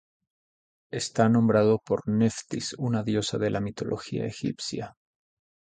[0.89, 4.95] Está nombrado por Neftis, una diosa de la mitología egipcia.